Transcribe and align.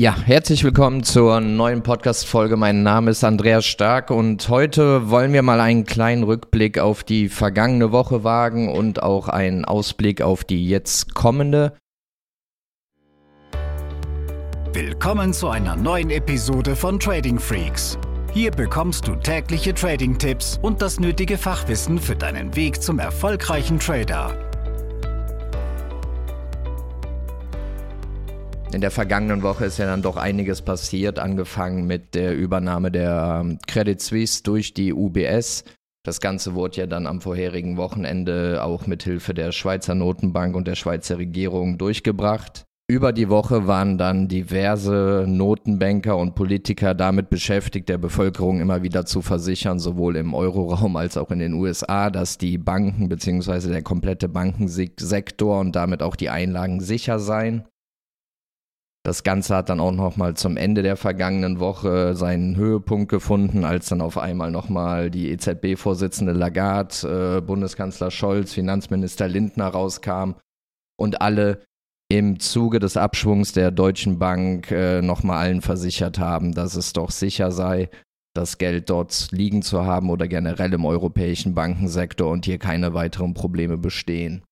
Ja, 0.00 0.16
herzlich 0.16 0.62
willkommen 0.62 1.02
zur 1.02 1.40
neuen 1.40 1.82
Podcast-Folge. 1.82 2.56
Mein 2.56 2.84
Name 2.84 3.10
ist 3.10 3.24
Andreas 3.24 3.66
Stark 3.66 4.12
und 4.12 4.48
heute 4.48 5.10
wollen 5.10 5.32
wir 5.32 5.42
mal 5.42 5.58
einen 5.58 5.86
kleinen 5.86 6.22
Rückblick 6.22 6.78
auf 6.78 7.02
die 7.02 7.28
vergangene 7.28 7.90
Woche 7.90 8.22
wagen 8.22 8.68
und 8.68 9.02
auch 9.02 9.28
einen 9.28 9.64
Ausblick 9.64 10.22
auf 10.22 10.44
die 10.44 10.68
jetzt 10.68 11.16
kommende. 11.16 11.72
Willkommen 14.72 15.32
zu 15.32 15.48
einer 15.48 15.74
neuen 15.74 16.10
Episode 16.10 16.76
von 16.76 17.00
Trading 17.00 17.40
Freaks. 17.40 17.98
Hier 18.32 18.52
bekommst 18.52 19.08
du 19.08 19.16
tägliche 19.16 19.74
Trading-Tipps 19.74 20.60
und 20.62 20.80
das 20.80 21.00
nötige 21.00 21.36
Fachwissen 21.36 21.98
für 21.98 22.14
deinen 22.14 22.54
Weg 22.54 22.80
zum 22.80 23.00
erfolgreichen 23.00 23.80
Trader. 23.80 24.47
In 28.70 28.82
der 28.82 28.90
vergangenen 28.90 29.42
Woche 29.42 29.64
ist 29.64 29.78
ja 29.78 29.86
dann 29.86 30.02
doch 30.02 30.16
einiges 30.16 30.60
passiert, 30.62 31.18
angefangen 31.18 31.86
mit 31.86 32.14
der 32.14 32.36
Übernahme 32.36 32.90
der 32.90 33.40
ähm, 33.40 33.58
Credit 33.66 34.00
Suisse 34.00 34.42
durch 34.42 34.74
die 34.74 34.92
UBS. 34.92 35.64
Das 36.04 36.20
Ganze 36.20 36.54
wurde 36.54 36.76
ja 36.76 36.86
dann 36.86 37.06
am 37.06 37.20
vorherigen 37.20 37.76
Wochenende 37.76 38.62
auch 38.62 38.86
mit 38.86 39.02
Hilfe 39.02 39.34
der 39.34 39.52
Schweizer 39.52 39.94
Notenbank 39.94 40.54
und 40.54 40.68
der 40.68 40.74
Schweizer 40.74 41.18
Regierung 41.18 41.78
durchgebracht. 41.78 42.64
Über 42.90 43.12
die 43.12 43.28
Woche 43.28 43.66
waren 43.66 43.98
dann 43.98 44.28
diverse 44.28 45.26
Notenbanker 45.26 46.16
und 46.16 46.34
Politiker 46.34 46.94
damit 46.94 47.28
beschäftigt, 47.28 47.88
der 47.88 47.98
Bevölkerung 47.98 48.60
immer 48.60 48.82
wieder 48.82 49.04
zu 49.04 49.20
versichern, 49.20 49.78
sowohl 49.78 50.16
im 50.16 50.32
Euroraum 50.32 50.96
als 50.96 51.18
auch 51.18 51.30
in 51.30 51.38
den 51.38 51.52
USA, 51.52 52.08
dass 52.08 52.38
die 52.38 52.56
Banken 52.56 53.08
bzw. 53.10 53.68
der 53.68 53.82
komplette 53.82 54.28
Bankensektor 54.28 55.60
und 55.60 55.76
damit 55.76 56.02
auch 56.02 56.16
die 56.16 56.30
Einlagen 56.30 56.80
sicher 56.80 57.18
seien. 57.18 57.64
Das 59.08 59.22
Ganze 59.22 59.56
hat 59.56 59.70
dann 59.70 59.80
auch 59.80 59.90
nochmal 59.90 60.34
zum 60.34 60.58
Ende 60.58 60.82
der 60.82 60.98
vergangenen 60.98 61.60
Woche 61.60 62.14
seinen 62.14 62.56
Höhepunkt 62.56 63.10
gefunden, 63.10 63.64
als 63.64 63.88
dann 63.88 64.02
auf 64.02 64.18
einmal 64.18 64.50
nochmal 64.50 65.10
die 65.10 65.30
EZB-Vorsitzende 65.30 66.34
Lagarde, 66.34 67.38
äh, 67.38 67.40
Bundeskanzler 67.40 68.10
Scholz, 68.10 68.52
Finanzminister 68.52 69.26
Lindner 69.26 69.68
rauskam 69.68 70.32
und 70.98 71.22
alle 71.22 71.62
im 72.10 72.38
Zuge 72.38 72.80
des 72.80 72.98
Abschwungs 72.98 73.54
der 73.54 73.70
Deutschen 73.70 74.18
Bank 74.18 74.70
äh, 74.72 75.00
nochmal 75.00 75.38
allen 75.38 75.62
versichert 75.62 76.18
haben, 76.18 76.52
dass 76.52 76.76
es 76.76 76.92
doch 76.92 77.10
sicher 77.10 77.50
sei, 77.50 77.88
das 78.34 78.58
Geld 78.58 78.90
dort 78.90 79.28
liegen 79.30 79.62
zu 79.62 79.86
haben 79.86 80.10
oder 80.10 80.28
generell 80.28 80.74
im 80.74 80.84
europäischen 80.84 81.54
Bankensektor 81.54 82.30
und 82.30 82.44
hier 82.44 82.58
keine 82.58 82.92
weiteren 82.92 83.32
Probleme 83.32 83.78
bestehen 83.78 84.42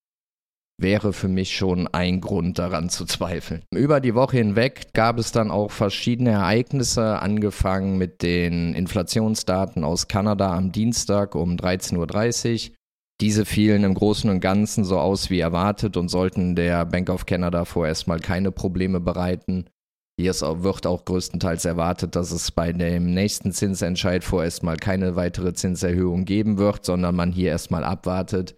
wäre 0.78 1.12
für 1.12 1.28
mich 1.28 1.56
schon 1.56 1.88
ein 1.88 2.20
Grund 2.20 2.58
daran 2.58 2.88
zu 2.90 3.06
zweifeln. 3.06 3.62
Über 3.74 4.00
die 4.00 4.14
Woche 4.14 4.36
hinweg 4.36 4.92
gab 4.92 5.18
es 5.18 5.32
dann 5.32 5.50
auch 5.50 5.70
verschiedene 5.70 6.30
Ereignisse, 6.30 7.20
angefangen 7.20 7.96
mit 7.96 8.22
den 8.22 8.74
Inflationsdaten 8.74 9.84
aus 9.84 10.08
Kanada 10.08 10.54
am 10.54 10.72
Dienstag 10.72 11.34
um 11.34 11.56
13.30 11.56 12.70
Uhr. 12.70 12.76
Diese 13.22 13.46
fielen 13.46 13.84
im 13.84 13.94
Großen 13.94 14.28
und 14.28 14.40
Ganzen 14.40 14.84
so 14.84 14.98
aus 14.98 15.30
wie 15.30 15.40
erwartet 15.40 15.96
und 15.96 16.10
sollten 16.10 16.54
der 16.54 16.84
Bank 16.84 17.08
of 17.08 17.24
Canada 17.24 17.64
vorerst 17.64 18.08
mal 18.08 18.20
keine 18.20 18.52
Probleme 18.52 19.00
bereiten. 19.00 19.70
Hier 20.18 20.32
wird 20.34 20.86
auch 20.86 21.04
größtenteils 21.04 21.64
erwartet, 21.64 22.16
dass 22.16 22.30
es 22.30 22.50
bei 22.50 22.72
dem 22.72 23.12
nächsten 23.12 23.52
Zinsentscheid 23.52 24.24
vorerst 24.24 24.62
mal 24.62 24.76
keine 24.76 25.16
weitere 25.16 25.54
Zinserhöhung 25.54 26.26
geben 26.26 26.58
wird, 26.58 26.84
sondern 26.84 27.16
man 27.16 27.32
hier 27.32 27.50
erstmal 27.50 27.84
abwartet, 27.84 28.56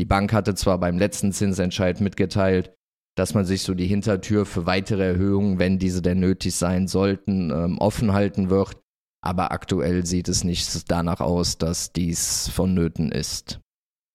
die 0.00 0.06
Bank 0.06 0.32
hatte 0.32 0.54
zwar 0.54 0.78
beim 0.78 0.96
letzten 0.96 1.30
Zinsentscheid 1.30 2.00
mitgeteilt, 2.00 2.72
dass 3.18 3.34
man 3.34 3.44
sich 3.44 3.60
so 3.60 3.74
die 3.74 3.86
Hintertür 3.86 4.46
für 4.46 4.64
weitere 4.64 5.08
Erhöhungen, 5.08 5.58
wenn 5.58 5.78
diese 5.78 6.00
denn 6.00 6.20
nötig 6.20 6.54
sein 6.54 6.88
sollten, 6.88 7.50
ähm, 7.50 7.76
offen 7.76 8.14
halten 8.14 8.48
wird. 8.48 8.78
Aber 9.22 9.52
aktuell 9.52 10.06
sieht 10.06 10.30
es 10.30 10.42
nicht 10.42 10.90
danach 10.90 11.20
aus, 11.20 11.58
dass 11.58 11.92
dies 11.92 12.48
vonnöten 12.48 13.12
ist. 13.12 13.60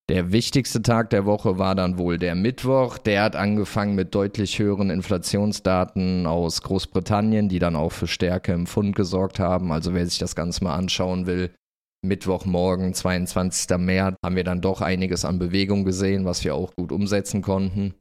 Der 0.09 0.31
wichtigste 0.31 0.81
Tag 0.81 1.11
der 1.11 1.27
Woche 1.27 1.59
war 1.59 1.75
dann 1.75 1.99
wohl 1.99 2.17
der 2.17 2.33
Mittwoch. 2.33 2.97
Der 2.97 3.21
hat 3.21 3.35
angefangen 3.35 3.93
mit 3.93 4.15
deutlich 4.15 4.57
höheren 4.57 4.89
Inflationsdaten 4.89 6.25
aus 6.25 6.63
Großbritannien, 6.63 7.47
die 7.47 7.59
dann 7.59 7.75
auch 7.75 7.91
für 7.91 8.07
Stärke 8.07 8.53
im 8.53 8.65
Pfund 8.65 8.95
gesorgt 8.95 9.37
haben. 9.37 9.71
Also 9.71 9.93
wer 9.93 10.07
sich 10.07 10.17
das 10.17 10.35
Ganze 10.35 10.63
mal 10.63 10.73
anschauen 10.73 11.27
will, 11.27 11.51
Mittwochmorgen, 12.07 12.93
22. 12.93 13.77
März, 13.77 14.16
haben 14.23 14.35
wir 14.35 14.43
dann 14.43 14.61
doch 14.61 14.81
einiges 14.81 15.25
an 15.25 15.39
Bewegung 15.39 15.83
gesehen, 15.83 16.25
was 16.25 16.43
wir 16.43 16.55
auch 16.55 16.73
gut 16.75 16.91
umsetzen 16.91 17.41
konnten, 17.41 17.93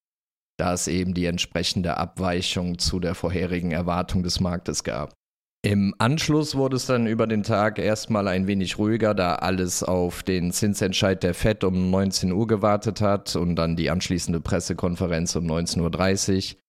da 0.59 0.73
es 0.73 0.89
eben 0.89 1.15
die 1.15 1.27
entsprechende 1.27 1.97
Abweichung 1.97 2.79
zu 2.79 3.01
der 3.01 3.15
vorherigen 3.15 3.73
Erwartung 3.73 4.23
des 4.23 4.41
Marktes 4.41 4.85
gab. 4.85 5.15
Im 5.65 5.95
Anschluss 5.97 6.57
wurde 6.57 6.77
es 6.77 6.85
dann 6.85 7.07
über 7.07 7.27
den 7.27 7.43
Tag 7.43 7.79
erstmal 7.79 8.29
ein 8.29 8.47
wenig 8.47 8.77
ruhiger, 8.77 9.15
da 9.15 9.37
alles 9.37 9.83
auf 9.83 10.23
den 10.23 10.53
Zinsentscheid 10.53 11.23
der 11.23 11.33
FED 11.33 11.65
um 11.65 11.91
19 11.91 12.33
Uhr 12.33 12.47
gewartet 12.47 13.01
hat 13.01 13.35
und 13.35 13.57
dann 13.57 13.75
die 13.75 13.89
anschließende 13.89 14.41
Pressekonferenz 14.41 15.35
um 15.37 15.47
19.30 15.47 16.53
Uhr. 16.53 16.61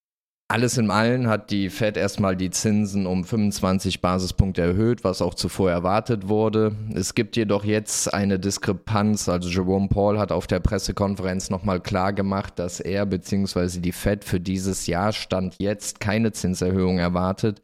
Alles 0.47 0.77
in 0.77 0.91
allem 0.91 1.27
hat 1.27 1.49
die 1.49 1.71
Fed 1.71 1.97
erstmal 1.97 2.35
die 2.35 2.51
Zinsen 2.51 3.07
um 3.07 3.23
25 3.23 3.99
Basispunkte 3.99 4.61
erhöht, 4.61 5.03
was 5.03 5.23
auch 5.23 5.33
zuvor 5.33 5.71
erwartet 5.71 6.27
wurde. 6.27 6.75
Es 6.93 7.15
gibt 7.15 7.35
jedoch 7.35 7.65
jetzt 7.65 8.13
eine 8.13 8.37
Diskrepanz. 8.37 9.27
Also 9.27 9.49
Jerome 9.49 9.87
Paul 9.87 10.19
hat 10.19 10.31
auf 10.31 10.45
der 10.45 10.59
Pressekonferenz 10.59 11.49
nochmal 11.49 11.81
klar 11.81 12.13
gemacht, 12.13 12.59
dass 12.59 12.79
er 12.79 13.07
bzw. 13.07 13.79
die 13.79 13.91
Fed 13.91 14.23
für 14.23 14.39
dieses 14.39 14.85
Jahr 14.85 15.13
Stand 15.13 15.55
jetzt 15.57 15.99
keine 15.99 16.31
Zinserhöhung 16.31 16.99
erwartet. 16.99 17.63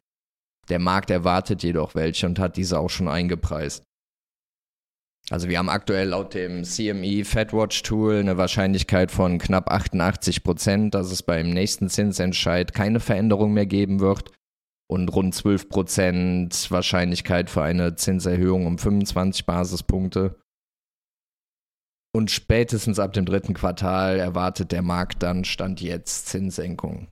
Der 0.68 0.80
Markt 0.80 1.10
erwartet 1.10 1.62
jedoch 1.62 1.94
welche 1.94 2.26
und 2.26 2.40
hat 2.40 2.56
diese 2.56 2.80
auch 2.80 2.90
schon 2.90 3.06
eingepreist. 3.06 3.84
Also 5.32 5.48
wir 5.48 5.56
haben 5.56 5.70
aktuell 5.70 6.08
laut 6.08 6.34
dem 6.34 6.62
CME 6.62 7.24
FedWatch 7.24 7.84
Tool 7.84 8.16
eine 8.16 8.36
Wahrscheinlichkeit 8.36 9.10
von 9.10 9.38
knapp 9.38 9.70
88 9.70 10.44
Prozent, 10.44 10.94
dass 10.94 11.10
es 11.10 11.22
beim 11.22 11.48
nächsten 11.48 11.88
Zinsentscheid 11.88 12.74
keine 12.74 13.00
Veränderung 13.00 13.54
mehr 13.54 13.64
geben 13.64 14.00
wird 14.00 14.30
und 14.90 15.08
rund 15.08 15.34
12 15.34 15.70
Prozent 15.70 16.70
Wahrscheinlichkeit 16.70 17.48
für 17.48 17.62
eine 17.62 17.96
Zinserhöhung 17.96 18.66
um 18.66 18.76
25 18.76 19.46
Basispunkte. 19.46 20.38
Und 22.14 22.30
spätestens 22.30 22.98
ab 22.98 23.14
dem 23.14 23.24
dritten 23.24 23.54
Quartal 23.54 24.18
erwartet 24.18 24.70
der 24.70 24.82
Markt 24.82 25.22
dann 25.22 25.46
Stand 25.46 25.80
jetzt 25.80 26.26
Zinssenkungen. 26.26 27.08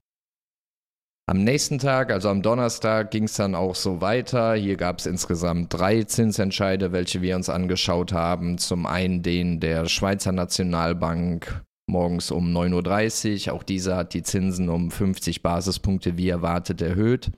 Am 1.31 1.45
nächsten 1.45 1.79
Tag, 1.79 2.11
also 2.11 2.29
am 2.29 2.43
Donnerstag, 2.43 3.13
ging 3.13 3.23
es 3.23 3.35
dann 3.35 3.55
auch 3.55 3.77
so 3.77 4.01
weiter. 4.01 4.55
Hier 4.55 4.77
gab 4.77 4.99
es 4.99 5.07
insgesamt 5.07 5.73
drei 5.73 6.03
Zinsentscheide, 6.03 6.91
welche 6.91 7.23
wir 7.23 7.37
uns 7.37 7.49
angeschaut 7.49 8.13
haben. 8.13 8.59
Zum 8.59 8.85
einen 8.85 9.23
den 9.23 9.61
der 9.61 9.87
Schweizer 9.87 10.33
Nationalbank 10.33 11.63
morgens 11.89 12.33
um 12.33 12.53
9.30 12.53 13.47
Uhr. 13.47 13.55
Auch 13.55 13.63
dieser 13.63 13.95
hat 13.95 14.13
die 14.13 14.25
Zinsen 14.25 14.69
um 14.69 14.91
50 14.91 15.41
Basispunkte 15.41 16.17
wie 16.19 16.31
erwartet 16.31 16.83
erhöht. 16.83 17.31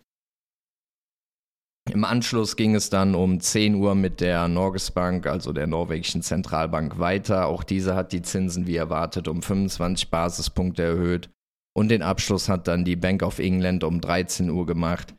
Im 1.90 2.06
Anschluss 2.06 2.56
ging 2.56 2.74
es 2.74 2.88
dann 2.88 3.14
um 3.14 3.40
10 3.40 3.74
Uhr 3.74 3.94
mit 3.94 4.22
der 4.22 4.48
Norges 4.48 4.90
Bank, 4.90 5.26
also 5.26 5.52
der 5.52 5.66
norwegischen 5.66 6.22
Zentralbank, 6.22 6.98
weiter. 6.98 7.46
Auch 7.46 7.62
diese 7.62 7.94
hat 7.94 8.12
die 8.12 8.22
Zinsen 8.22 8.66
wie 8.66 8.76
erwartet 8.76 9.28
um 9.28 9.42
25 9.42 10.08
Basispunkte 10.08 10.82
erhöht. 10.82 11.28
Und 11.74 11.88
den 11.88 12.02
Abschluss 12.02 12.48
hat 12.48 12.68
dann 12.68 12.84
die 12.84 12.96
Bank 12.96 13.22
of 13.22 13.38
England 13.38 13.84
um 13.84 14.00
13 14.00 14.50
Uhr 14.50 14.66
gemacht, 14.66 15.14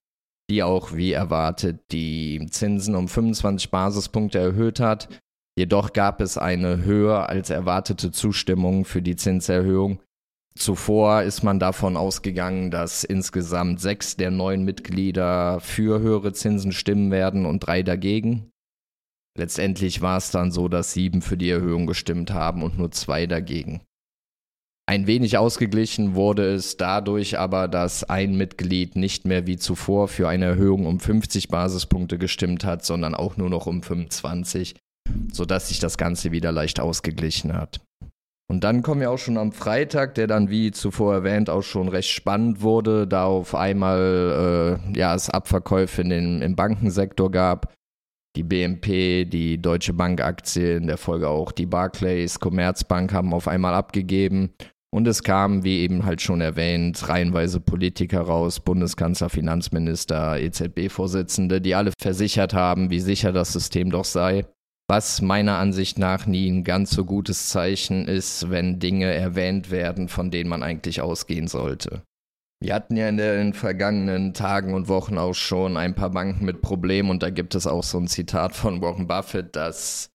die 0.49 0.61
auch 0.61 0.93
wie 0.93 1.11
erwartet 1.11 1.79
die 1.91 2.45
Zinsen 2.51 2.95
um 2.95 3.07
25 3.07 3.71
Basispunkte 3.71 4.39
erhöht 4.39 4.79
hat. 4.79 5.09
Jedoch 5.57 5.93
gab 5.93 6.21
es 6.21 6.37
eine 6.37 6.83
höher 6.83 7.29
als 7.29 7.49
erwartete 7.49 8.11
Zustimmung 8.11 8.85
für 8.85 9.01
die 9.01 9.15
Zinserhöhung. 9.15 9.99
Zuvor 10.55 11.23
ist 11.23 11.43
man 11.43 11.59
davon 11.59 11.97
ausgegangen, 11.97 12.69
dass 12.69 13.03
insgesamt 13.03 13.79
sechs 13.81 14.17
der 14.17 14.29
neun 14.29 14.63
Mitglieder 14.63 15.59
für 15.59 15.99
höhere 15.99 16.33
Zinsen 16.33 16.71
stimmen 16.71 17.09
werden 17.09 17.45
und 17.45 17.61
drei 17.61 17.81
dagegen. 17.81 18.51
Letztendlich 19.35 20.01
war 20.01 20.17
es 20.17 20.29
dann 20.29 20.51
so, 20.51 20.67
dass 20.67 20.93
sieben 20.93 21.23
für 21.23 21.37
die 21.37 21.49
Erhöhung 21.49 21.87
gestimmt 21.87 22.31
haben 22.31 22.61
und 22.61 22.77
nur 22.77 22.91
zwei 22.91 23.25
dagegen. 23.25 23.81
Ein 24.93 25.07
wenig 25.07 25.39
ausgeglichen 25.39 26.13
wurde 26.13 26.53
es 26.53 26.77
dadurch 26.77 27.39
aber, 27.39 27.67
dass 27.67 28.03
ein 28.03 28.37
Mitglied 28.37 28.95
nicht 28.95 29.25
mehr 29.25 29.47
wie 29.47 29.57
zuvor 29.57 30.07
für 30.07 30.29
eine 30.29 30.45
Erhöhung 30.45 30.85
um 30.85 30.99
50 30.99 31.47
Basispunkte 31.47 32.19
gestimmt 32.19 32.63
hat, 32.63 32.85
sondern 32.85 33.15
auch 33.15 33.35
nur 33.35 33.49
noch 33.49 33.65
um 33.65 33.81
25, 33.81 34.75
sodass 35.31 35.69
sich 35.69 35.79
das 35.79 35.97
Ganze 35.97 36.31
wieder 36.31 36.51
leicht 36.51 36.79
ausgeglichen 36.79 37.53
hat. 37.53 37.81
Und 38.47 38.63
dann 38.63 38.83
kommen 38.83 39.01
wir 39.01 39.09
auch 39.09 39.17
schon 39.17 39.39
am 39.39 39.51
Freitag, 39.51 40.13
der 40.13 40.27
dann 40.27 40.51
wie 40.51 40.69
zuvor 40.69 41.11
erwähnt 41.15 41.49
auch 41.49 41.63
schon 41.63 41.87
recht 41.87 42.11
spannend 42.11 42.61
wurde, 42.61 43.07
da 43.07 43.25
auf 43.25 43.55
einmal 43.55 44.79
äh, 44.93 44.95
ja, 44.95 45.15
es 45.15 45.27
Abverkäufe 45.27 46.03
in 46.03 46.09
den, 46.09 46.41
im 46.43 46.55
Bankensektor 46.55 47.31
gab. 47.31 47.73
Die 48.35 48.43
BNP, 48.43 49.25
die 49.25 49.59
Deutsche 49.59 49.93
Bank 49.93 50.21
Aktie, 50.21 50.77
in 50.77 50.85
der 50.85 50.97
Folge 50.97 51.29
auch 51.29 51.51
die 51.51 51.67
Barclays, 51.67 52.39
Commerzbank 52.39 53.11
haben 53.11 53.33
auf 53.33 53.47
einmal 53.47 53.73
abgegeben 53.73 54.53
Und 54.93 55.07
es 55.07 55.23
kamen, 55.23 55.63
wie 55.63 55.79
eben 55.79 56.05
halt 56.05 56.21
schon 56.21 56.39
erwähnt, 56.39 57.09
reihenweise 57.09 57.59
Politiker 57.59 58.21
raus, 58.21 58.59
Bundeskanzler, 58.59 59.27
Finanzminister, 59.29 60.39
EZB-Vorsitzende, 60.39 61.61
die 61.61 61.73
alle 61.73 61.93
versichert 61.99 62.53
haben, 62.53 62.91
wie 62.91 62.99
sicher 62.99 63.31
das 63.31 63.51
System 63.51 63.89
doch 63.89 64.05
sei. 64.05 64.45
Was 64.87 65.19
meiner 65.19 65.57
Ansicht 65.57 65.97
nach 65.97 66.27
nie 66.27 66.47
ein 66.47 66.63
ganz 66.63 66.91
so 66.91 67.05
gutes 67.05 67.49
Zeichen 67.49 68.07
ist, 68.07 68.51
wenn 68.51 68.77
Dinge 68.77 69.11
erwähnt 69.11 69.71
werden, 69.71 70.09
von 70.09 70.29
denen 70.29 70.51
man 70.51 70.61
eigentlich 70.61 71.01
ausgehen 71.01 71.47
sollte. 71.47 72.03
Wir 72.61 72.75
hatten 72.75 72.95
ja 72.95 73.09
in 73.09 73.17
den 73.17 73.53
vergangenen 73.53 74.35
Tagen 74.35 74.75
und 74.75 74.89
Wochen 74.89 75.17
auch 75.17 75.33
schon 75.33 75.75
ein 75.75 75.95
paar 75.95 76.11
Banken 76.11 76.45
mit 76.45 76.61
Problemen 76.61 77.09
und 77.09 77.23
da 77.23 77.31
gibt 77.31 77.55
es 77.55 77.65
auch 77.65 77.83
so 77.83 77.97
ein 77.97 78.07
Zitat 78.07 78.55
von 78.55 78.79
Warren 78.79 79.07
Buffett, 79.07 79.55
dass 79.55 80.12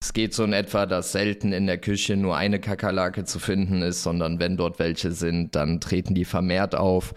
es 0.00 0.12
geht 0.12 0.32
so 0.32 0.44
in 0.44 0.52
etwa, 0.52 0.86
dass 0.86 1.12
selten 1.12 1.52
in 1.52 1.66
der 1.66 1.78
Küche 1.78 2.16
nur 2.16 2.36
eine 2.36 2.60
Kakerlake 2.60 3.24
zu 3.24 3.38
finden 3.38 3.82
ist, 3.82 4.02
sondern 4.02 4.38
wenn 4.38 4.56
dort 4.56 4.78
welche 4.78 5.12
sind, 5.12 5.54
dann 5.54 5.80
treten 5.80 6.14
die 6.14 6.24
vermehrt 6.24 6.74
auf. 6.74 7.14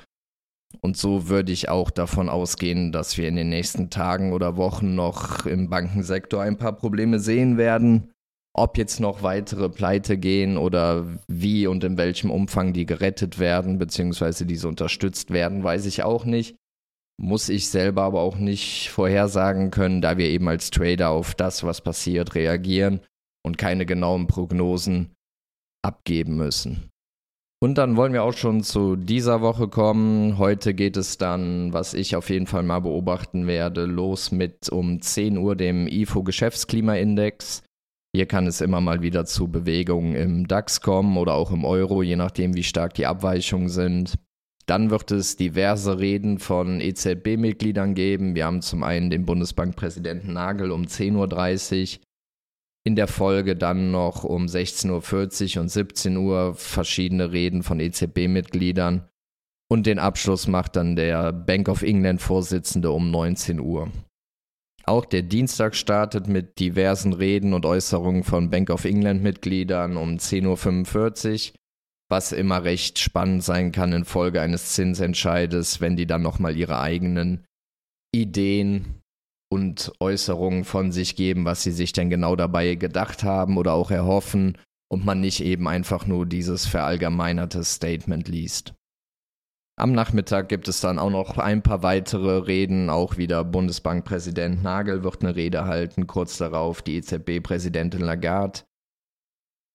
Und 0.79 0.97
so 0.97 1.27
würde 1.27 1.51
ich 1.51 1.69
auch 1.69 1.91
davon 1.91 2.29
ausgehen, 2.29 2.91
dass 2.91 3.17
wir 3.17 3.27
in 3.27 3.35
den 3.35 3.49
nächsten 3.49 3.89
Tagen 3.89 4.33
oder 4.33 4.57
Wochen 4.57 4.95
noch 4.95 5.45
im 5.45 5.69
Bankensektor 5.69 6.41
ein 6.41 6.57
paar 6.57 6.75
Probleme 6.75 7.19
sehen 7.19 7.57
werden. 7.57 8.11
Ob 8.53 8.77
jetzt 8.77 8.99
noch 8.99 9.21
weitere 9.21 9.69
Pleite 9.69 10.17
gehen 10.17 10.57
oder 10.57 11.05
wie 11.27 11.67
und 11.67 11.83
in 11.83 11.97
welchem 11.97 12.31
Umfang 12.31 12.73
die 12.73 12.85
gerettet 12.85 13.37
werden, 13.37 13.77
beziehungsweise 13.77 14.45
diese 14.45 14.67
unterstützt 14.67 15.31
werden, 15.31 15.63
weiß 15.63 15.85
ich 15.85 16.03
auch 16.03 16.25
nicht 16.25 16.55
muss 17.21 17.49
ich 17.49 17.69
selber 17.69 18.01
aber 18.01 18.21
auch 18.21 18.37
nicht 18.37 18.89
vorhersagen 18.89 19.69
können, 19.69 20.01
da 20.01 20.17
wir 20.17 20.25
eben 20.25 20.47
als 20.47 20.71
Trader 20.71 21.09
auf 21.09 21.35
das, 21.35 21.63
was 21.63 21.81
passiert, 21.81 22.33
reagieren 22.33 22.99
und 23.45 23.59
keine 23.59 23.85
genauen 23.85 24.27
Prognosen 24.27 25.11
abgeben 25.83 26.35
müssen. 26.35 26.89
Und 27.63 27.77
dann 27.77 27.95
wollen 27.95 28.13
wir 28.13 28.23
auch 28.23 28.33
schon 28.33 28.63
zu 28.63 28.95
dieser 28.95 29.41
Woche 29.41 29.67
kommen. 29.67 30.39
Heute 30.39 30.73
geht 30.73 30.97
es 30.97 31.19
dann, 31.19 31.71
was 31.73 31.93
ich 31.93 32.15
auf 32.15 32.31
jeden 32.31 32.47
Fall 32.47 32.63
mal 32.63 32.79
beobachten 32.79 33.45
werde, 33.45 33.85
los 33.85 34.31
mit 34.31 34.69
um 34.69 34.99
10 34.99 35.37
Uhr 35.37 35.55
dem 35.55 35.85
IFO 35.85 36.23
Geschäftsklimaindex. 36.23 37.61
Hier 38.15 38.25
kann 38.25 38.47
es 38.47 38.61
immer 38.61 38.81
mal 38.81 39.03
wieder 39.03 39.25
zu 39.25 39.47
Bewegungen 39.47 40.15
im 40.15 40.47
DAX 40.47 40.81
kommen 40.81 41.17
oder 41.17 41.35
auch 41.35 41.51
im 41.51 41.63
Euro, 41.63 42.01
je 42.01 42.15
nachdem, 42.15 42.55
wie 42.55 42.63
stark 42.63 42.95
die 42.95 43.05
Abweichungen 43.05 43.69
sind. 43.69 44.15
Dann 44.71 44.89
wird 44.89 45.11
es 45.11 45.35
diverse 45.35 45.99
Reden 45.99 46.39
von 46.39 46.79
EZB-Mitgliedern 46.79 47.93
geben. 47.93 48.35
Wir 48.35 48.45
haben 48.45 48.61
zum 48.61 48.83
einen 48.83 49.09
den 49.09 49.25
Bundesbankpräsidenten 49.25 50.31
Nagel 50.31 50.71
um 50.71 50.83
10.30 50.83 51.97
Uhr. 51.97 52.03
In 52.85 52.95
der 52.95 53.09
Folge 53.09 53.57
dann 53.57 53.91
noch 53.91 54.23
um 54.23 54.45
16.40 54.45 55.57
Uhr 55.57 55.61
und 55.63 55.67
17 55.67 56.15
Uhr 56.15 56.55
verschiedene 56.55 57.33
Reden 57.33 57.63
von 57.63 57.81
EZB-Mitgliedern. 57.81 59.09
Und 59.69 59.87
den 59.87 59.99
Abschluss 59.99 60.47
macht 60.47 60.77
dann 60.77 60.95
der 60.95 61.33
Bank 61.33 61.67
of 61.67 61.81
England-Vorsitzende 61.81 62.91
um 62.91 63.11
19 63.11 63.59
Uhr. 63.59 63.91
Auch 64.85 65.03
der 65.03 65.23
Dienstag 65.23 65.75
startet 65.75 66.29
mit 66.29 66.61
diversen 66.61 67.11
Reden 67.11 67.53
und 67.53 67.65
Äußerungen 67.65 68.23
von 68.23 68.49
Bank 68.49 68.69
of 68.69 68.85
England-Mitgliedern 68.85 69.97
um 69.97 70.11
10.45 70.15 71.49
Uhr 71.49 71.60
was 72.11 72.33
immer 72.33 72.63
recht 72.63 72.99
spannend 72.99 73.43
sein 73.43 73.71
kann 73.71 73.93
infolge 73.93 74.41
eines 74.41 74.73
Zinsentscheides, 74.73 75.81
wenn 75.81 75.95
die 75.95 76.05
dann 76.05 76.21
nochmal 76.21 76.55
ihre 76.55 76.79
eigenen 76.79 77.45
Ideen 78.13 79.01
und 79.51 79.91
Äußerungen 79.99 80.65
von 80.65 80.91
sich 80.91 81.15
geben, 81.15 81.45
was 81.45 81.63
sie 81.63 81.71
sich 81.71 81.93
denn 81.93 82.09
genau 82.09 82.35
dabei 82.35 82.75
gedacht 82.75 83.23
haben 83.23 83.57
oder 83.57 83.73
auch 83.73 83.91
erhoffen 83.91 84.57
und 84.91 85.05
man 85.05 85.21
nicht 85.21 85.41
eben 85.41 85.67
einfach 85.67 86.05
nur 86.05 86.25
dieses 86.25 86.67
verallgemeinerte 86.67 87.63
Statement 87.63 88.27
liest. 88.27 88.73
Am 89.79 89.93
Nachmittag 89.93 90.49
gibt 90.49 90.67
es 90.67 90.81
dann 90.81 90.99
auch 90.99 91.09
noch 91.09 91.37
ein 91.37 91.63
paar 91.63 91.81
weitere 91.81 92.37
Reden. 92.39 92.89
Auch 92.89 93.17
wieder 93.17 93.43
Bundesbankpräsident 93.43 94.61
Nagel 94.61 95.03
wird 95.03 95.23
eine 95.23 95.35
Rede 95.35 95.65
halten. 95.65 96.07
Kurz 96.07 96.37
darauf 96.37 96.81
die 96.81 96.97
EZB-Präsidentin 96.97 98.01
Lagarde. 98.01 98.61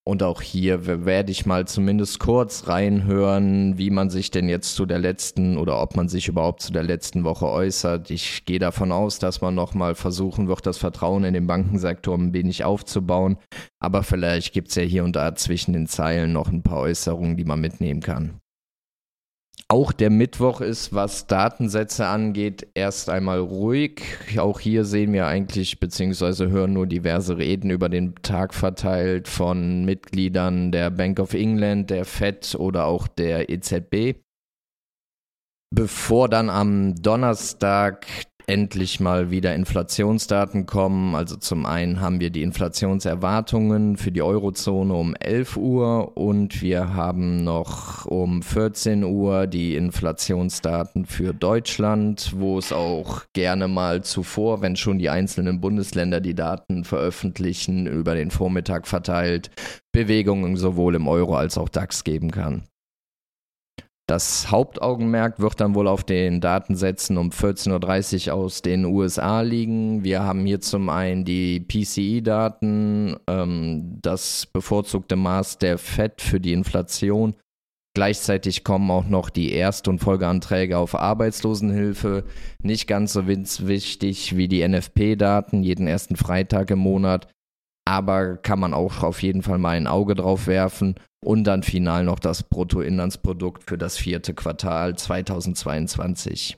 Und 0.08 0.23
auch 0.23 0.41
hier 0.41 0.87
werde 1.05 1.32
ich 1.32 1.47
mal 1.47 1.67
zumindest 1.67 2.20
kurz 2.20 2.69
reinhören, 2.69 3.76
wie 3.76 3.91
man 3.91 4.08
sich 4.08 4.31
denn 4.31 4.49
jetzt 4.49 4.76
zu 4.76 4.87
der 4.87 5.00
letzten 5.00 5.58
oder 5.58 5.82
ob 5.82 5.97
man 5.97 6.08
sich 6.08 6.29
überhaupt 6.29 6.62
zu 6.62 6.73
der 6.73 6.85
letzten 6.85 7.25
Woche 7.25 7.47
äußert. 7.49 8.12
Ich 8.12 8.44
gehe 8.44 8.61
davon 8.61 8.93
aus, 8.93 9.19
dass 9.19 9.41
man 9.41 9.56
nochmal 9.56 9.97
versuchen 9.97 10.47
wird, 10.47 10.64
das 10.64 10.79
Vertrauen 10.79 11.25
in 11.25 11.35
den 11.35 11.49
Bankensektor 11.49 12.17
ein 12.17 12.32
wenig 12.32 12.62
aufzubauen. 12.62 13.37
Aber 13.81 14.05
vielleicht 14.05 14.53
gibt 14.53 14.69
es 14.69 14.76
ja 14.76 14.85
hier 14.85 15.03
und 15.03 15.17
da 15.17 15.35
zwischen 15.35 15.73
den 15.73 15.88
Zeilen 15.88 16.32
noch 16.32 16.53
ein 16.53 16.62
paar 16.62 16.79
Äußerungen, 16.82 17.37
die 17.37 17.44
man 17.44 17.61
mitnehmen 17.61 18.00
kann. 18.00 18.41
Auch 19.68 19.90
der 19.90 20.10
Mittwoch 20.10 20.60
ist, 20.60 20.94
was 20.94 21.26
Datensätze 21.26 22.06
angeht, 22.06 22.68
erst 22.74 23.10
einmal 23.10 23.40
ruhig. 23.40 24.00
Auch 24.38 24.60
hier 24.60 24.84
sehen 24.84 25.12
wir 25.12 25.26
eigentlich 25.26 25.80
beziehungsweise 25.80 26.48
hören 26.48 26.72
nur 26.72 26.86
diverse 26.86 27.36
Reden 27.36 27.70
über 27.70 27.88
den 27.88 28.14
Tag 28.22 28.54
verteilt 28.54 29.26
von 29.26 29.84
Mitgliedern 29.84 30.70
der 30.70 30.90
Bank 30.90 31.18
of 31.18 31.34
England, 31.34 31.90
der 31.90 32.04
Fed 32.04 32.54
oder 32.56 32.84
auch 32.84 33.08
der 33.08 33.50
EZB. 33.50 34.20
Bevor 35.74 36.28
dann 36.28 36.48
am 36.48 36.94
Donnerstag 36.94 38.06
endlich 38.46 39.00
mal 39.00 39.31
wieder 39.31 39.54
Inflationsdaten 39.54 40.66
kommen. 40.66 41.14
Also 41.14 41.37
zum 41.37 41.66
einen 41.66 42.00
haben 42.00 42.20
wir 42.20 42.31
die 42.31 42.43
Inflationserwartungen 42.43 43.96
für 43.96 44.12
die 44.12 44.22
Eurozone 44.22 44.94
um 44.94 45.16
11 45.16 45.56
Uhr 45.56 46.16
und 46.16 46.62
wir 46.62 46.94
haben 46.94 47.43
noch 47.43 48.06
um 48.06 48.43
14 48.43 49.02
Uhr 49.02 49.48
die 49.48 49.75
Inflationsdaten 49.75 51.06
für 51.06 51.34
Deutschland, 51.34 52.32
wo 52.37 52.58
es 52.58 52.72
auch 52.72 53.25
gerne 53.32 53.66
mal 53.66 54.04
zuvor, 54.04 54.62
wenn 54.62 54.76
schon 54.76 54.98
die 54.98 55.10
einzelnen 55.10 55.60
Bundesländer 55.60 56.20
die 56.20 56.34
Daten 56.34 56.84
veröffentlichen, 56.84 57.87
über 57.87 58.14
den 58.14 58.31
Vormittag 58.31 58.87
verteilt, 58.87 59.50
Bewegungen 59.93 60.56
sowohl 60.56 60.94
im 60.94 61.08
Euro 61.08 61.37
als 61.37 61.58
auch 61.58 61.69
DAX 61.69 62.04
geben 62.04 62.31
kann. 62.31 62.62
Das 64.08 64.53
Hauptaugenmerk 64.53 65.41
wird 65.41 65.61
dann 65.61 65.75
wohl 65.75 65.88
auf 65.88 66.05
den 66.05 66.41
Datensätzen 66.41 67.19
um 67.19 67.31
14.30 67.31 68.29
Uhr 68.29 68.35
aus 68.35 68.62
den 68.62 68.85
USA 68.85 69.41
liegen. 69.41 70.05
Wir 70.05 70.23
haben 70.23 70.47
hier 70.47 70.61
zum 70.61 70.88
einen 70.91 71.25
die 71.25 71.58
PCI-Daten, 71.58 73.17
ähm, 73.26 73.99
das 74.03 74.47
bevorzugte 74.47 75.17
Maß 75.17 75.58
der 75.58 75.79
FED 75.79 76.23
für 76.23 76.41
die 76.41 76.53
Inflation. 76.53 77.35
Gleichzeitig 77.94 78.62
kommen 78.62 78.93
auch 78.93 79.08
noch 79.08 79.29
die 79.29 79.50
Erst- 79.53 79.88
und 79.88 79.99
Folgeanträge 79.99 80.79
auf 80.79 80.94
Arbeitslosenhilfe. 80.94 82.25
Nicht 82.62 82.87
ganz 82.87 83.13
so 83.13 83.27
wichtig 83.27 84.36
wie 84.36 84.46
die 84.46 84.63
NFP-Daten, 84.63 85.65
jeden 85.65 85.89
ersten 85.89 86.15
Freitag 86.15 86.70
im 86.70 86.79
Monat 86.79 87.27
aber 87.86 88.36
kann 88.36 88.58
man 88.58 88.75
auch 88.75 89.03
auf 89.03 89.22
jeden 89.22 89.43
Fall 89.43 89.58
mal 89.58 89.77
ein 89.77 89.86
Auge 89.86 90.15
drauf 90.15 90.46
werfen 90.46 90.96
und 91.26 91.44
dann 91.44 91.62
final 91.62 92.04
noch 92.04 92.20
das 92.20 92.44
Bruttoinlandsprodukt 92.44 93.64
für 93.64 93.76
das 93.76 93.98
vierte 93.98 94.32
Quartal 94.32 94.96
2022. 94.96 96.56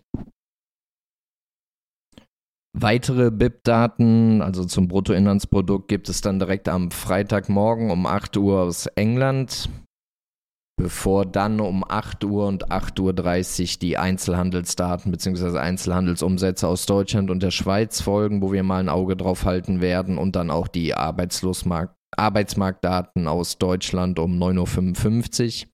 Weitere 2.76 3.30
BIP-Daten, 3.30 4.42
also 4.42 4.64
zum 4.64 4.86
Bruttoinlandsprodukt, 4.86 5.88
gibt 5.88 6.08
es 6.10 6.20
dann 6.20 6.38
direkt 6.38 6.68
am 6.68 6.90
Freitagmorgen 6.90 7.90
um 7.90 8.06
8 8.06 8.36
Uhr 8.36 8.60
aus 8.60 8.86
England 8.86 9.70
bevor 10.78 11.26
dann 11.26 11.60
um 11.60 11.82
8 11.86 12.24
Uhr 12.24 12.46
und 12.46 12.70
8.30 12.70 13.74
Uhr 13.74 13.78
die 13.80 13.98
Einzelhandelsdaten 13.98 15.10
bzw. 15.10 15.58
Einzelhandelsumsätze 15.58 16.68
aus 16.68 16.86
Deutschland 16.86 17.30
und 17.30 17.42
der 17.42 17.50
Schweiz 17.50 18.00
folgen, 18.00 18.40
wo 18.40 18.52
wir 18.52 18.62
mal 18.62 18.78
ein 18.78 18.88
Auge 18.88 19.16
drauf 19.16 19.44
halten 19.44 19.80
werden 19.80 20.18
und 20.18 20.36
dann 20.36 20.50
auch 20.50 20.68
die 20.68 20.94
Arbeitslosmarkt 20.94 21.97
Arbeitsmarktdaten 22.16 23.28
aus 23.28 23.58
Deutschland 23.58 24.18
um 24.18 24.40
9.55 24.42 25.64
Uhr. 25.64 25.70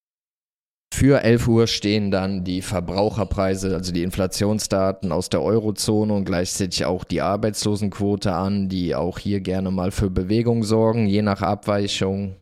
Für 0.95 1.23
11 1.23 1.49
Uhr 1.49 1.67
stehen 1.67 2.11
dann 2.11 2.45
die 2.45 2.62
Verbraucherpreise, 2.62 3.75
also 3.75 3.93
die 3.93 4.05
Inflationsdaten 4.05 5.11
aus 5.11 5.29
der 5.29 5.43
Eurozone 5.43 6.14
und 6.14 6.25
gleichzeitig 6.25 6.85
auch 6.85 7.03
die 7.03 7.21
Arbeitslosenquote 7.21 8.33
an, 8.33 8.69
die 8.69 8.95
auch 8.95 9.19
hier 9.19 9.41
gerne 9.41 9.73
mal 9.73 9.91
für 9.91 10.09
Bewegung 10.09 10.62
sorgen, 10.62 11.07
je 11.07 11.23
nach 11.23 11.43
Abweichung 11.43 12.37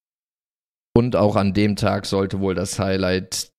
und 0.94 1.16
auch 1.16 1.36
an 1.36 1.54
dem 1.54 1.76
Tag 1.76 2.06
sollte 2.06 2.40
wohl 2.40 2.54
das 2.54 2.78
Highlight 2.78 3.51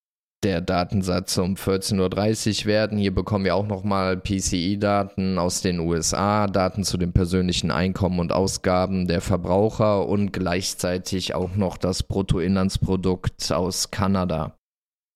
der 0.44 0.62
Datensatz 0.62 1.38
um 1.38 1.56
14.30 1.56 2.62
Uhr 2.62 2.66
werden. 2.66 2.98
Hier 2.98 3.14
bekommen 3.14 3.46
wir 3.46 3.56
auch 3.56 3.68
nochmal 3.68 4.18
PCI-Daten 4.18 5.38
aus 5.38 5.62
den 5.62 5.80
USA, 5.80 6.48
Daten 6.48 6.84
zu 6.84 6.98
den 6.98 7.14
persönlichen 7.14 7.72
Einkommen 7.72 8.20
und 8.20 8.32
Ausgaben 8.32 9.08
der 9.08 9.22
Verbraucher 9.22 10.08
und 10.08 10.34
gleichzeitig 10.34 11.34
auch 11.34 11.56
noch 11.56 11.78
das 11.78 12.04
Bruttoinlandsprodukt 12.04 13.52
aus 13.52 13.92
Kanada. 13.92 14.56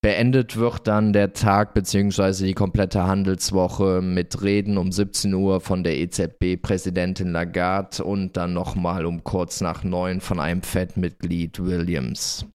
Beendet 0.01 0.55
wird 0.55 0.87
dann 0.87 1.11
der 1.11 1.33
Tag 1.33 1.73
bzw. 1.73 2.45
die 2.45 2.53
komplette 2.53 3.05
Handelswoche 3.05 4.01
mit 4.01 4.41
Reden 4.41 4.77
um 4.77 4.91
17 4.91 5.33
Uhr 5.33 5.59
von 5.59 5.83
der 5.83 5.97
EZB-Präsidentin 5.97 7.31
Lagarde 7.31 8.03
und 8.03 8.37
dann 8.37 8.53
nochmal 8.53 9.05
um 9.05 9.23
kurz 9.23 9.59
nach 9.59 9.83
neun 9.83 10.21
von 10.21 10.39
einem 10.39 10.61
Fed-Mitglied 10.61 11.63
Williams. 11.65 12.45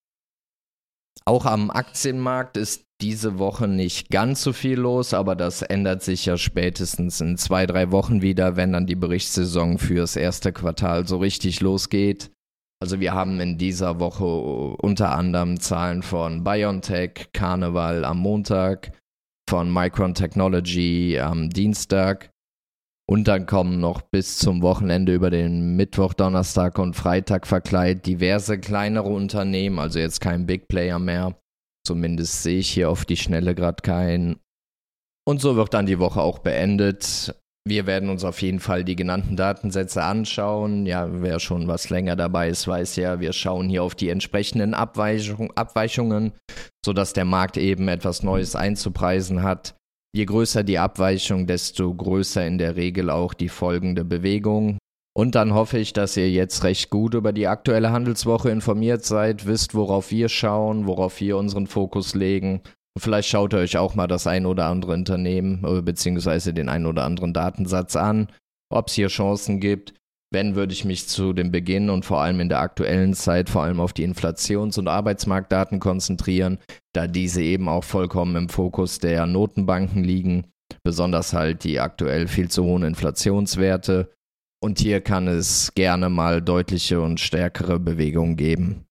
Auch 1.24 1.46
am 1.46 1.70
Aktienmarkt 1.70 2.56
ist 2.56 2.84
diese 3.00 3.38
Woche 3.38 3.68
nicht 3.68 4.10
ganz 4.10 4.42
so 4.42 4.52
viel 4.52 4.78
los, 4.78 5.12
aber 5.12 5.34
das 5.34 5.62
ändert 5.62 6.02
sich 6.02 6.26
ja 6.26 6.36
spätestens 6.36 7.20
in 7.20 7.36
zwei, 7.36 7.66
drei 7.66 7.90
Wochen 7.90 8.22
wieder, 8.22 8.56
wenn 8.56 8.72
dann 8.72 8.86
die 8.86 8.94
Berichtssaison 8.94 9.78
fürs 9.78 10.16
erste 10.16 10.52
Quartal 10.52 11.06
so 11.06 11.18
richtig 11.18 11.60
losgeht. 11.60 12.30
Also 12.80 12.98
wir 12.98 13.14
haben 13.14 13.38
in 13.40 13.58
dieser 13.58 14.00
Woche 14.00 14.24
unter 14.24 15.12
anderem 15.12 15.60
Zahlen 15.60 16.02
von 16.02 16.42
BioNTech, 16.42 17.30
Carnival 17.32 18.04
am 18.04 18.18
Montag, 18.18 18.90
von 19.48 19.72
Micron 19.72 20.14
Technology 20.14 21.18
am 21.20 21.50
Dienstag. 21.50 22.31
Und 23.09 23.28
dann 23.28 23.47
kommen 23.47 23.80
noch 23.80 24.00
bis 24.00 24.38
zum 24.38 24.62
Wochenende 24.62 25.14
über 25.14 25.30
den 25.30 25.76
Mittwoch, 25.76 26.14
Donnerstag 26.14 26.78
und 26.78 26.94
Freitag 26.94 27.47
verkleidet 27.47 28.06
diverse 28.06 28.59
kleinere 28.59 29.09
Unternehmen, 29.09 29.78
also 29.78 29.99
jetzt 29.99 30.21
kein 30.21 30.47
Big 30.47 30.68
Player 30.68 30.99
mehr. 30.99 31.37
Zumindest 31.87 32.42
sehe 32.42 32.61
ich 32.61 32.71
hier 32.71 32.90
auf 32.90 33.04
die 33.04 33.16
Schnelle 33.16 33.54
gerade 33.54 33.82
keinen. 33.82 34.37
Und 35.28 35.40
so 35.40 35.56
wird 35.56 35.75
dann 35.75 35.87
die 35.87 35.99
Woche 35.99 36.21
auch 36.21 36.38
beendet. 36.38 37.35
Wir 37.64 37.87
werden 37.87 38.09
uns 38.09 38.25
auf 38.25 38.42
jeden 38.42 38.59
Fall 38.59 38.85
die 38.85 38.97
genannten 38.97 39.37
Datensätze 39.37 40.02
anschauen. 40.02 40.85
Ja, 40.87 41.09
wer 41.23 41.38
schon 41.38 41.68
was 41.68 41.90
länger 41.90 42.16
dabei 42.16 42.49
ist, 42.49 42.66
weiß 42.66 42.97
ja, 42.97 43.21
wir 43.21 43.32
schauen 43.32 43.68
hier 43.68 43.85
auf 43.85 43.94
die 43.94 44.09
entsprechenden 44.09 44.75
Abweichung, 44.75 45.52
Abweichungen, 45.56 46.32
sodass 46.85 47.12
der 47.12 47.25
Markt 47.25 47.56
eben 47.56 47.87
etwas 47.87 48.25
Neues 48.25 48.56
einzupreisen 48.56 49.42
hat. 49.42 49.76
Je 50.14 50.26
größer 50.26 50.62
die 50.62 50.78
Abweichung, 50.78 51.47
desto 51.47 51.92
größer 51.92 52.47
in 52.47 52.59
der 52.59 52.76
Regel 52.76 53.09
auch 53.09 53.33
die 53.33 53.49
folgende 53.49 54.04
Bewegung. 54.04 54.76
Und 55.14 55.35
dann 55.35 55.54
hoffe 55.54 55.78
ich, 55.78 55.92
dass 55.92 56.16
ihr 56.16 56.31
jetzt 56.31 56.64
recht 56.64 56.90
gut 56.90 57.14
über 57.14 57.33
die 57.33 57.47
aktuelle 57.47 57.92
Handelswoche 57.92 58.50
informiert 58.50 59.04
seid, 59.04 59.47
wisst, 59.47 59.75
worauf 59.75 60.11
wir 60.11 60.28
schauen, 60.28 60.87
worauf 60.87 61.21
wir 61.21 61.37
unseren 61.37 61.66
Fokus 61.66 62.14
legen. 62.14 62.62
Vielleicht 62.99 63.28
schaut 63.28 63.54
ihr 63.54 63.61
euch 63.61 63.78
auch 63.78 63.95
mal 63.95 64.07
das 64.07 64.26
ein 64.26 64.45
oder 64.45 64.66
andere 64.66 64.92
Unternehmen 64.92 65.64
äh, 65.64 65.81
beziehungsweise 65.81 66.52
den 66.52 66.69
ein 66.69 66.85
oder 66.85 67.04
anderen 67.04 67.33
Datensatz 67.33 67.97
an, 67.97 68.28
ob 68.71 68.88
es 68.88 68.95
hier 68.95 69.09
Chancen 69.09 69.61
gibt. 69.61 69.95
Wenn, 70.32 70.56
würde 70.56 70.72
ich 70.72 70.86
mich 70.86 71.08
zu 71.08 71.34
dem 71.34 71.52
Beginn 71.52 71.90
und 71.90 72.06
vor 72.06 72.22
allem 72.22 72.40
in 72.40 72.48
der 72.48 72.60
aktuellen 72.60 73.12
Zeit 73.12 73.50
vor 73.50 73.64
allem 73.64 73.80
auf 73.80 73.92
die 73.92 74.02
Inflations- 74.02 74.78
und 74.78 74.88
Arbeitsmarktdaten 74.88 75.78
konzentrieren, 75.78 76.58
da 76.94 77.06
diese 77.06 77.42
eben 77.42 77.68
auch 77.68 77.84
vollkommen 77.84 78.34
im 78.36 78.48
Fokus 78.48 78.98
der 78.98 79.26
Notenbanken 79.26 80.02
liegen, 80.02 80.46
besonders 80.82 81.34
halt 81.34 81.64
die 81.64 81.80
aktuell 81.80 82.28
viel 82.28 82.48
zu 82.48 82.64
hohen 82.64 82.82
Inflationswerte 82.82 84.10
und 84.62 84.78
hier 84.78 85.02
kann 85.02 85.28
es 85.28 85.74
gerne 85.74 86.08
mal 86.08 86.40
deutliche 86.40 87.02
und 87.02 87.20
stärkere 87.20 87.78
Bewegungen 87.78 88.36
geben. 88.36 88.86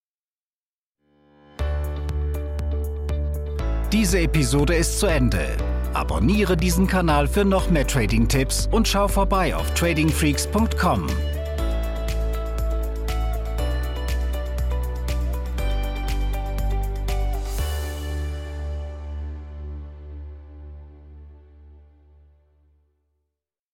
Diese 3.91 4.19
Episode 4.19 4.75
ist 4.75 4.99
zu 4.99 5.07
Ende. 5.07 5.57
Abonniere 5.93 6.55
diesen 6.55 6.87
Kanal 6.87 7.27
für 7.27 7.43
noch 7.43 7.69
mehr 7.69 7.85
Trading-Tipps 7.85 8.69
und 8.71 8.87
schau 8.87 9.07
vorbei 9.07 9.55
auf 9.55 9.73
tradingfreaks.com. 9.73 11.07